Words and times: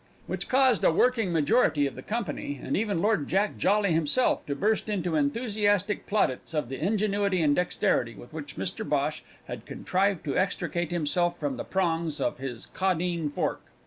Which 0.25 0.49
caused 0.49 0.83
a 0.83 0.91
working 0.91 1.31
majority 1.31 1.85
of 1.85 1.93
the 1.93 2.01
company, 2.01 2.59
and 2.59 2.75
even 2.75 3.03
Lord 3.03 3.27
Jack 3.27 3.59
Jolly 3.59 3.91
himself, 3.91 4.43
to 4.47 4.55
burst 4.55 4.89
into 4.89 5.15
enthusiastic 5.15 6.07
plaudits 6.07 6.55
of 6.55 6.69
the 6.69 6.83
ingenuity 6.83 7.39
and 7.43 7.55
dexterity 7.55 8.15
with 8.15 8.33
which 8.33 8.57
Mr 8.57 8.83
Bhosh 8.83 9.21
had 9.45 9.67
contrived 9.67 10.23
to 10.23 10.35
extricate 10.35 10.89
himself 10.89 11.37
from 11.39 11.55
the 11.55 11.63
prongs 11.63 12.19
of 12.19 12.39
his 12.39 12.65
Caudine 12.73 13.29
fork. 13.29 13.61